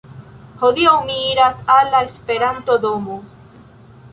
[0.61, 3.19] Hodiaŭ mi iras al la Esperanto-domo